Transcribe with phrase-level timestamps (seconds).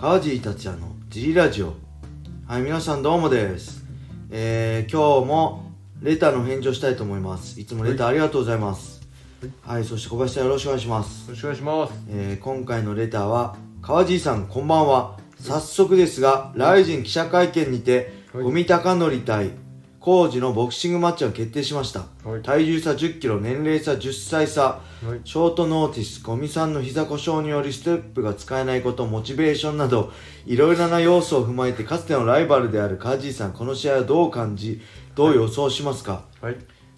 [0.00, 1.74] 川尻達也のジリラジオ。
[2.46, 3.84] はい皆さんどうもです。
[4.30, 7.60] えー、今日もレターの返事をしたいと思います。
[7.60, 9.02] いつもレターありがとうございます。
[9.60, 11.26] はい、そして小林さんよろしくお願いします。
[11.26, 11.92] よろしくお願いします。
[12.08, 15.18] えー今回のレターは川尻さんこんばんは。
[15.38, 18.44] 早速ですがライジン記者会見にてはい。
[18.44, 19.50] 五味隆則対
[20.00, 22.42] 浩二のボクシングマッチが決定しました、はい。
[22.42, 24.62] 体重差1 0キロ年齢差10歳差。
[24.62, 24.80] は
[25.14, 25.20] い。
[25.24, 30.10] ショートノーティス、五味さんの膝故障によりステップが使えないこと、モチベーションなど、
[30.46, 34.80] いろいろな要素を踏まえて、かつてのライバルであるカージーさん、この試合はどう感じ、
[35.14, 36.56] どう予想しますか、はい。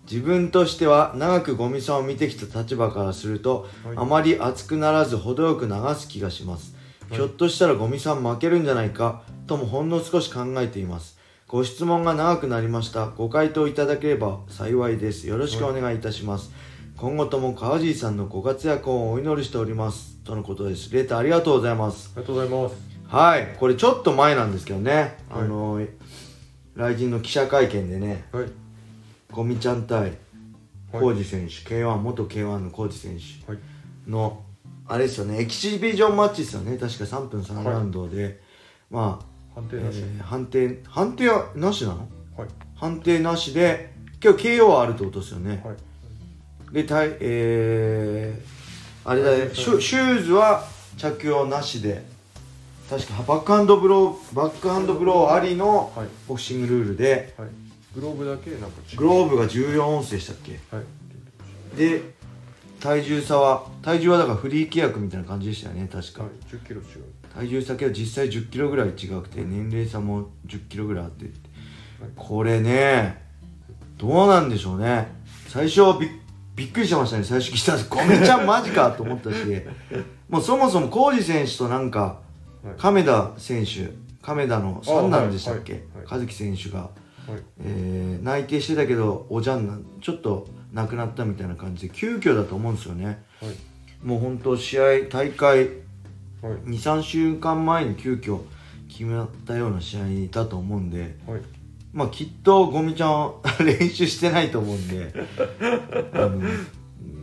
[0.09, 3.97] 自分としては長く五味さんを見てきた立場からすると、はい。
[3.97, 6.77] あまり熱くならず程よく流す気がします、
[7.11, 7.19] はい。
[7.19, 11.21] ひょっとしたら五味さん負けるんじゃないかともほんの少し考えています
[11.53, 13.09] ご質問が長くなりました。
[13.09, 15.29] ご回答いただければ幸いです。
[15.29, 16.51] よろしくお願いいたします、
[16.97, 20.17] 今後とも川尻さんのご活躍をお祈りしております。
[20.25, 20.91] とのことです。
[20.95, 22.11] レーターありがとうございます。
[22.17, 22.77] ありがとうございます。
[23.07, 23.57] はい。
[23.61, 25.43] これちょっと前なんですけどね、はい。
[25.43, 25.87] あの
[26.75, 28.25] 来人の記者会見でね。
[28.33, 28.47] はい。
[29.31, 30.13] ゴミちゃん対はい。
[30.93, 33.61] 浩二選手、K1 元 K1 の浩二選手はい。
[34.11, 34.43] の
[34.89, 35.39] あれですよね。
[35.39, 36.79] エキシビジョンマッチですよね。
[36.79, 38.41] 確か3分3ラウンドで、
[38.91, 42.09] まあ、え判定なし、ー判定判定はなしなの？
[42.37, 42.49] はい。
[42.77, 46.75] 判定なしで今日 KO はあるってことですよね、はい。
[46.75, 49.41] でたいえー、あれだはい。
[49.41, 50.65] ねシューズは
[50.97, 52.03] 着用なしで。
[52.91, 56.09] 確かバックハンドブローバックハンドブローありのはい。
[56.29, 57.35] ボクシングルールで。
[57.39, 57.49] はい。
[57.95, 60.59] グローブだけなんかグローブが14オンスでしたっけ？
[60.75, 61.77] はい。
[61.77, 62.03] で
[62.81, 66.31] 体重差は体重はだからフリー契約みたいな感じでしたよね確か、はい。
[66.53, 66.87] 10キロ違う
[67.35, 71.27] 体重差けは実際1 0キロぐらい違くて年齢差も1 0キロぐらいあって。
[72.17, 73.23] これね
[73.97, 75.09] どうなんでしょうね。
[75.49, 76.09] 最初はび
[76.55, 77.25] びっくりしましたね。
[77.25, 79.37] 最初来たんですゴメちゃんマジかと思ったし。
[80.29, 82.21] もうそもそも浩二選手となんか
[82.63, 82.75] はい。
[82.79, 85.87] 亀田選手亀田の三男でしたっけ、はいは
[86.19, 86.91] い和樹選手が、はい。
[87.65, 93.23] えー内定してたけどおじゃんなちょっと亡くなったみたいな感じで急遽だと思うんですよね。
[93.41, 93.57] はい。
[94.03, 95.82] もう本当試合大会
[96.43, 96.53] はい。
[96.55, 98.41] 23週間前に急遽
[98.89, 101.41] 決まったような試合だと思うんではい。
[101.93, 105.15] まあきっとゴミちゃん 練習してないと思うんで
[106.15, 106.41] あの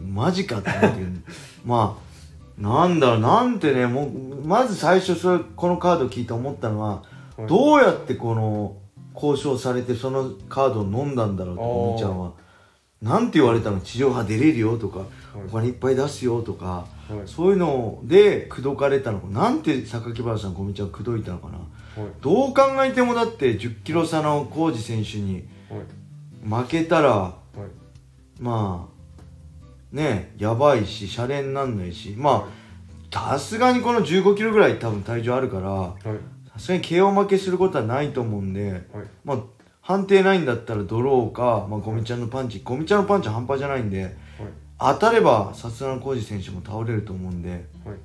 [0.08, 1.04] マジかって思って
[1.66, 1.98] ま
[2.58, 7.04] あなんだろうなんてねもうまず最初それこのカードを聞いて思ったのは、
[7.38, 7.48] はい。
[7.48, 8.78] どうやってこの
[9.16, 12.32] 交渉されてそのカードを飲んだんだろうってゴミちゃんは。
[13.02, 13.80] なんて言われたの？
[13.80, 17.28] 地上波出れるよとか、はいお金いっぱい出すよとか、はい。
[17.28, 19.28] そういうので口説かれたのか。
[19.28, 21.58] なんて榊原さんゴミちゃん口説いたのかな。
[21.58, 22.12] はい。
[22.22, 26.64] どう考えてもだって1 0キロ差の浩二選手にはい。
[26.64, 28.42] 負けたらはい。
[28.42, 32.16] まあねやばいしシャレになんないし。
[32.18, 32.60] まあ
[33.12, 36.02] さすがにこの1 5キロぐらい多分体重あるからはい。
[36.52, 38.84] さすがに KO 負けすることはないと思うんではい。
[39.24, 39.38] まあ
[39.82, 42.62] 判定ないんだったらドローか、まあ、ゴミちゃんのパンチ。
[42.64, 44.16] ゴミちゃんのパンチ半端じゃないんではい
[44.80, 47.98] 当たればさすがの浩二選手も倒れると思うんではい。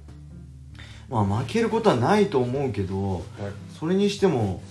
[1.09, 3.23] まあ負けることはないと思うけどはい。
[3.79, 4.63] それにしても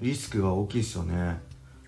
[0.00, 1.40] リスクが大きいですよね。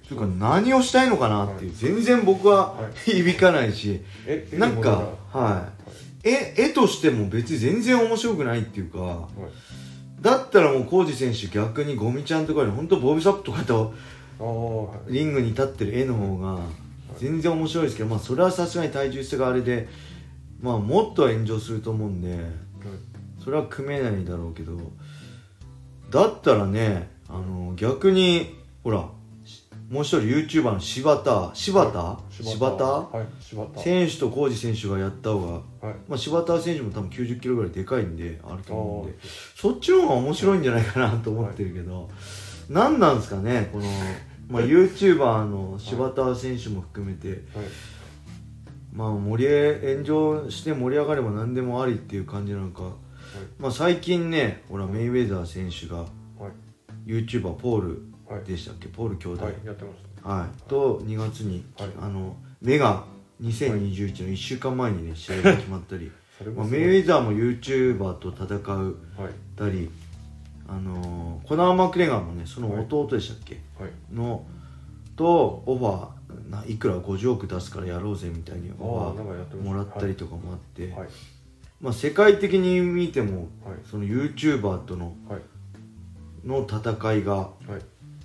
[0.09, 5.69] というか何をしたいのかなっていう、全然僕はは響かないしええなんかは？
[6.25, 6.29] い。
[6.29, 9.29] 絵絵としても別に全然面白くないっていうかはい。
[10.21, 13.95] だったらもう浩二選手逆にゴミちゃんとかに本当ボブサップとかと
[15.09, 16.59] リングに立ってる絵の方が
[17.21, 19.89] 全然面白いですけどまあそれはさすがに体重差があれで
[20.61, 22.43] まあもっと炎上すると思うんではい
[23.43, 24.79] それは組めないだろうけど
[26.11, 29.07] だったらねあの逆にほら
[29.45, 32.19] しもう一人 YouTuber の柴田柴田？
[32.31, 32.85] 柴田。
[32.85, 33.81] はい柴田。
[33.81, 35.53] 選手と浩二選手がやった方が、
[35.89, 35.97] はい。
[36.09, 39.27] まあ、柴田選手も多分90キロぐらいでかいんであると思うんであ
[39.57, 42.09] そっちの方が面白いんじゃないかなと思ってるけど、
[42.69, 43.85] 何なんですかねこの、
[44.51, 47.39] まあ、YouTuber の柴田選手も含めて、はい。
[48.93, 52.83] まあ、盛り上炎上して盛り上がれば何でもありっていう感じなのか、
[53.59, 56.05] まあ、最近ねほらメイウェザー選手がは
[56.49, 57.11] い。
[57.11, 58.45] YouTuber ポールはい。
[58.45, 60.29] でしたっけ、ポール兄弟、はいやってました。
[60.29, 61.89] はい、と2月に、はい。
[62.01, 63.05] あのメガ
[63.43, 66.11] 2021の1週間前にね試合が決まったり、
[66.57, 69.33] まあ、メイウェザーも YouTuber と戦うはい。
[69.57, 69.89] たり
[70.71, 74.15] あのーコナー・マクレガーもねその弟でしたっけ、はい。
[74.15, 74.45] の
[75.17, 81.09] とオファーないくら50億出すからやろうぜみたいにあオファーもらったりとかもあって、はい。
[81.81, 83.79] まあ、世界的に見てもはい。
[83.91, 85.41] その YouTuber とのはい。
[86.47, 87.51] の戦いがはい。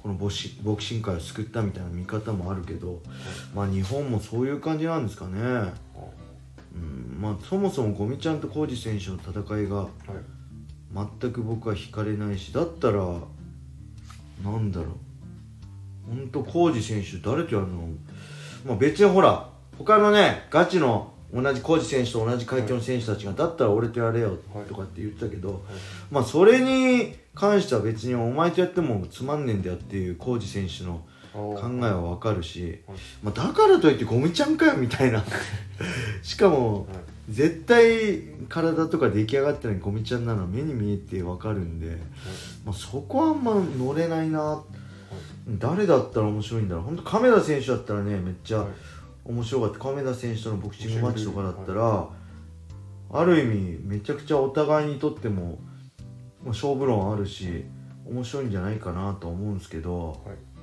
[0.04, 3.02] このボクシボクシング界を救ったみたいな見方もあるけど、
[3.56, 5.74] まあ日本もそういう感じなんですかね、あ
[6.76, 7.18] うん。
[7.20, 9.90] まあ、そもそもゴミちゃんと浩二選手の戦いがはい
[10.96, 13.04] 全く僕は惹かれないしだったら
[14.44, 14.88] なんだろう。
[16.08, 17.90] 本当浩二選手誰とやるの、
[18.66, 25.66] まあ、別にほら他のねガチの同じ浩二選手と同じ階級の選手たちが、だったら俺とやれよはいとかって言ってたけど、
[26.10, 31.02] まあそれに関しては別にお前とやってもつまんねえんだよっていう浩二選手の
[31.36, 32.98] 考考えはわかるし、はい。
[33.24, 35.24] まあ、だからといってゴミちゃんかよみたいな。
[36.24, 36.98] しかもはい。
[37.30, 41.98] 絶対体とか出来上がってないゴミちゃんなのは目に見えてわかるんで、
[42.64, 44.64] まあ、そこはあんま乗れないな。
[45.60, 46.84] 誰だったら面白いんだろう。
[46.86, 48.68] 本当亀田選手だったらねめっちゃはい。
[49.26, 49.80] 面白かった。
[49.80, 52.08] 亀田選手とのボクシングマッチとかだったら、
[53.12, 55.60] ある意味めちゃくちゃお互いにとっても、
[56.44, 57.66] まあ、勝負論あるし
[58.06, 60.55] 面白いんじゃないかなと思うんですけど、はい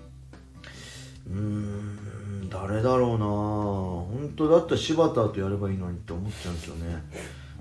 [1.28, 3.24] うーん誰だろうな。
[3.26, 7.02] 本当だったら柴田とやればいいのにって思っちゃうんですよね。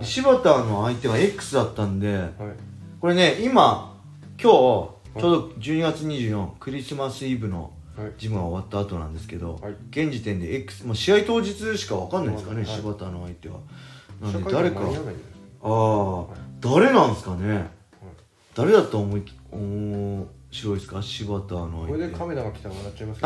[0.01, 2.31] 柴田の相手が X だったんではい。
[2.99, 3.97] これね今
[4.37, 8.13] 今日ちょうど12月24クリスマスイブのはい。
[8.17, 9.75] ジムが終わった後なんですけど、はい。
[9.89, 12.65] 現時点で X、まあ、試合当日しか分かんないですかね、はい。
[12.65, 13.59] 柴田の相手は。
[14.21, 14.79] なんで誰か。
[14.79, 14.83] あ
[15.63, 16.25] あ、
[16.61, 17.69] 誰なんですかね
[18.55, 21.01] 誰だと思い面白いですか？
[21.01, 23.21] 柴田のこれでカメラが来たら笑っちゃいます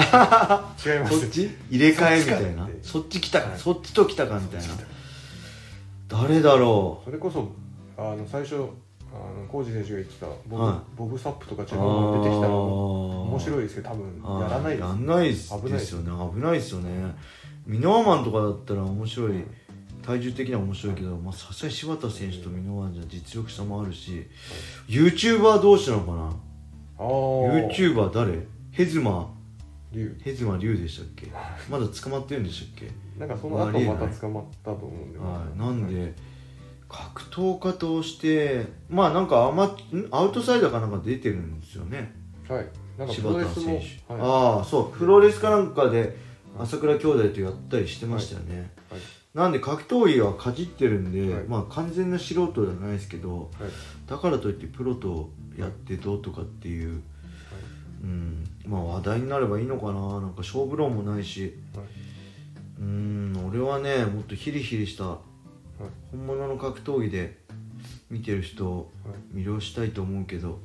[0.86, 0.96] けど。
[0.96, 1.20] 違います。
[1.22, 1.50] そっち？
[1.72, 2.70] 入れ替えみたいな。
[2.84, 3.60] そそっち来たか、はい。
[3.60, 4.68] そっちと来たかみたいな。
[6.08, 7.52] 誰だろそれこそ
[7.98, 8.68] あの最初あの
[9.48, 14.82] 浩二選手が言ってたボブ,、はボブサップとかうチェノが出てきたら面面白いですけど多分やらないです。
[14.82, 15.92] やんないです危ないです。
[15.96, 17.16] よね危ないですよね。
[17.66, 19.44] ミノワマンとかだったら面白い
[20.06, 24.28] 体重的には面白いけどまあさすがに柴田選手とミノワマンじゃ実力差もあるし
[24.88, 26.24] YouTuber 同士なのかな？
[26.24, 27.06] ああ
[27.70, 28.46] YouTuber 誰？
[28.72, 29.34] ヘズマ。
[29.92, 31.28] 龍ヘズマ龍でしたっけ？
[31.70, 32.92] まだ捕まってるんでしたっけ？
[33.18, 36.14] なんかその後また捕まったと思うんで、はい、なんで、
[36.90, 39.78] 格闘家としてまあなんかアマん？
[40.12, 42.14] アウトサイダーかなんか出てるんですよね。
[42.50, 42.68] はい。
[42.98, 44.22] なんかプ柴田ロレスも選手、はい。
[44.22, 44.98] ああそう。
[44.98, 46.18] プロレスかなんかで
[46.60, 49.00] 朝倉兄弟とやったりしてましたよね、はい
[49.36, 51.44] なんで格闘技はかじってるんで、はい。
[51.44, 53.70] まあ完全な素人ではないですけどはい。
[54.08, 57.02] だからといってプロとやってどうとかっていう、
[58.02, 58.46] うん。
[58.66, 61.54] まあ話題になればいいのかななんか勝負論もないし。
[61.76, 61.86] はい。
[62.80, 65.20] うん俺はねもっとヒリヒリしたはい。
[66.12, 67.38] 本物の格闘技で
[68.10, 68.92] 見てる人を
[69.34, 70.60] 魅了したいと思うけど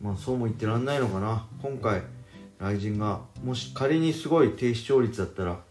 [0.00, 1.46] まあそうも言ってらんないのかな。
[1.62, 2.02] 今回
[2.58, 5.62] 雷神がもし仮にすごい低視聴率だったらはい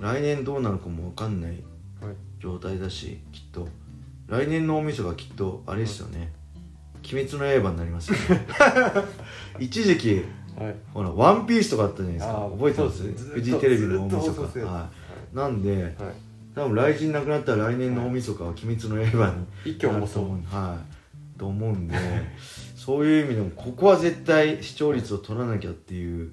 [0.00, 1.60] 来年どうなるかも分かんないはい。
[2.40, 3.68] 状態だしきっと。
[4.28, 6.32] 来年の大晦日きっとあれですよね
[7.12, 8.46] 「鬼滅の刃」になりますよね。
[9.58, 10.22] 一時期
[10.56, 10.74] はい。
[10.94, 12.48] ほら「ワンピースとかあったじゃないですか。
[12.52, 13.02] 覚えてます？
[13.02, 14.58] フジテレビの大晦日。
[14.60, 14.88] は
[15.32, 15.36] い。
[15.36, 15.94] なんではい。
[16.54, 20.54] 多分来神なくなったら来年の大晦日は「鬼滅の刃」に一挙もそう。
[20.54, 20.78] は
[21.36, 21.38] い。
[21.38, 21.94] と思うんで
[22.76, 26.32] そういう意味でもここは絶対視聴率を取らなきゃっていう、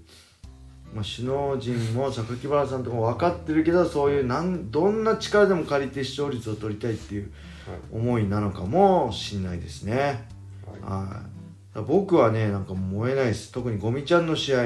[0.98, 7.32] まあ、首脳陣も榊原さんとかも分かってるけどそういうなんどんな力でも借りて視聴率を取りたいっていう
[7.94, 10.28] 思いなのかもしんないですね。
[10.82, 11.22] は
[11.76, 11.80] い。
[11.82, 13.52] 僕はねなんか燃えないです。
[13.52, 14.66] 特にゴミちゃんの試合。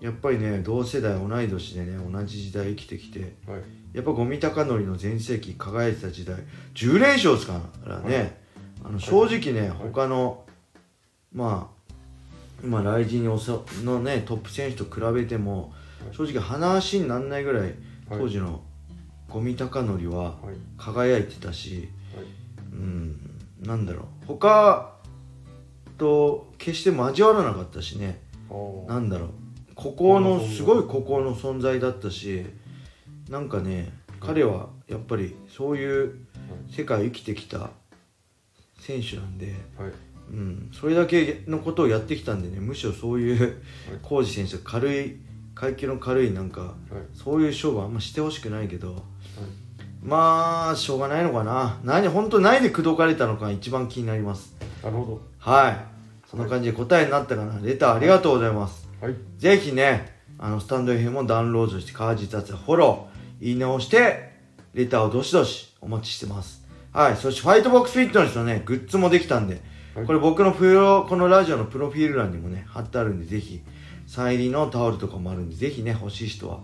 [0.00, 3.62] やっぱりね同世代同い年でね同じ時代生きてきてはい。
[3.94, 6.36] やっぱゴミ高則の全盛期輝いてた時代
[6.74, 8.32] 10連勝ですからね、はい。
[8.84, 9.78] あの正直ね、はい。
[9.90, 10.44] 他の
[11.32, 11.75] まあ
[12.62, 15.72] 今雷神におそのねトップ選手と比べても
[16.04, 16.14] はい。
[16.14, 17.74] 正直話しにならないぐらいはい。
[18.10, 18.62] 当時の
[19.28, 20.34] ゴミ高則ははい。
[20.78, 22.24] 輝いてたしはい。
[22.72, 23.20] うん
[23.60, 24.26] なんだろう。
[24.26, 24.94] 他
[25.98, 28.20] と決して交わらなかったしね。
[28.86, 29.30] なんだろう。
[29.74, 32.46] 孤高のすごい孤高の存在だったし
[33.28, 36.26] なんかね彼はやっぱりそういう
[36.70, 37.70] 世界を生きてきた
[38.78, 39.92] 選手なんで、はい
[40.30, 43.62] うん、それだけのことをやってきたんでねむしろそういう
[44.02, 45.16] 浩二選手軽い
[45.54, 46.72] 階級の軽いなんかはい。
[47.14, 49.04] そういう勝負はあんましてほしくないけど
[50.02, 51.80] まあしょうがないのかな。
[51.82, 54.54] 何本当何で口説かれたのか一番気になります。
[54.82, 55.96] なるほはい。
[56.30, 57.58] そんな感じで答えになったかな。
[57.60, 58.88] レターありがとうございます。
[59.00, 59.16] どはい。
[59.38, 64.32] ぜひね、あの、スタンド FM もダウンロードして、川地達也フォロー、言い直して、
[64.74, 66.64] レターをどしどしお待ちしてます。
[66.92, 67.16] はい。
[67.16, 69.62] そして、ファイトボックスフィットネスのね、グッズもできたんで、はい
[70.04, 73.62] これ僕のプロ、このラジオのプロフィール欄にもね、貼ってあるんで、ぜひ、
[74.06, 76.60] サイン入りのタオルとかもあるんで、ぜひね、欲しい人は、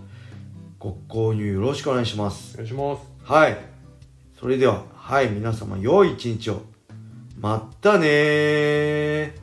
[0.79, 2.55] ご購入よろしくお願いします。
[2.55, 3.57] お願いしますはい。
[4.39, 6.63] それでは、はい、皆様、良い一日を。
[7.39, 9.42] まったねー。